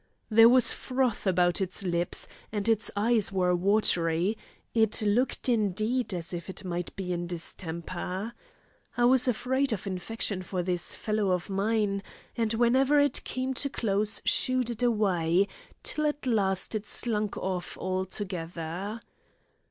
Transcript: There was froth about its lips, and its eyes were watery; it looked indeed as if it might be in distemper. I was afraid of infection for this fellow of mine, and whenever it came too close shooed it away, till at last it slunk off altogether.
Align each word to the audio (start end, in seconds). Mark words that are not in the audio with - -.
There 0.31 0.49
was 0.49 0.73
froth 0.73 1.27
about 1.27 1.61
its 1.61 1.83
lips, 1.83 2.27
and 2.51 2.67
its 2.67 2.89
eyes 2.95 3.31
were 3.31 3.55
watery; 3.55 4.35
it 4.73 5.03
looked 5.03 5.47
indeed 5.47 6.11
as 6.11 6.33
if 6.33 6.49
it 6.49 6.65
might 6.65 6.95
be 6.95 7.13
in 7.13 7.27
distemper. 7.27 8.33
I 8.97 9.05
was 9.05 9.27
afraid 9.27 9.71
of 9.71 9.85
infection 9.85 10.41
for 10.41 10.63
this 10.63 10.95
fellow 10.95 11.29
of 11.29 11.51
mine, 11.51 12.01
and 12.35 12.51
whenever 12.55 12.99
it 12.99 13.23
came 13.25 13.53
too 13.53 13.69
close 13.69 14.23
shooed 14.25 14.71
it 14.71 14.81
away, 14.81 15.47
till 15.83 16.07
at 16.07 16.25
last 16.25 16.73
it 16.73 16.87
slunk 16.87 17.37
off 17.37 17.77
altogether. 17.77 19.01